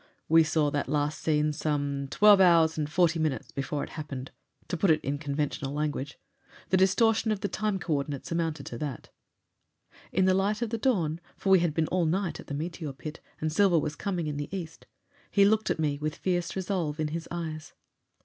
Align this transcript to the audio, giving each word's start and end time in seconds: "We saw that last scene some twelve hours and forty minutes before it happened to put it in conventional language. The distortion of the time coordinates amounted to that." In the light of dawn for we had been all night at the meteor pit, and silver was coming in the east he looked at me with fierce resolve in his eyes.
"We 0.27 0.43
saw 0.43 0.71
that 0.71 0.89
last 0.89 1.21
scene 1.21 1.53
some 1.53 2.07
twelve 2.09 2.41
hours 2.41 2.75
and 2.75 2.89
forty 2.89 3.19
minutes 3.19 3.51
before 3.51 3.83
it 3.83 3.91
happened 3.91 4.31
to 4.67 4.75
put 4.75 4.89
it 4.89 4.99
in 5.01 5.19
conventional 5.19 5.73
language. 5.75 6.17
The 6.69 6.77
distortion 6.77 7.31
of 7.31 7.41
the 7.41 7.47
time 7.47 7.77
coordinates 7.77 8.31
amounted 8.31 8.65
to 8.65 8.79
that." 8.79 9.09
In 10.11 10.25
the 10.25 10.33
light 10.33 10.63
of 10.63 10.69
dawn 10.81 11.21
for 11.37 11.51
we 11.51 11.59
had 11.59 11.75
been 11.75 11.85
all 11.89 12.05
night 12.07 12.39
at 12.39 12.47
the 12.47 12.55
meteor 12.55 12.93
pit, 12.93 13.19
and 13.39 13.53
silver 13.53 13.77
was 13.77 13.95
coming 13.95 14.25
in 14.25 14.37
the 14.37 14.49
east 14.57 14.87
he 15.29 15.45
looked 15.45 15.69
at 15.69 15.77
me 15.77 15.99
with 15.99 16.15
fierce 16.15 16.55
resolve 16.55 16.99
in 16.99 17.09
his 17.09 17.27
eyes. 17.29 17.73